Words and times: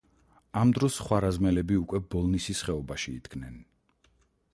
ამ 0.61 0.69
დროს 0.77 0.95
ხვარაზმელები 1.09 1.77
უკვე 1.81 2.01
ბოლნისის 2.15 2.63
ხეობაში 2.69 3.13
იდგნენ. 3.19 3.61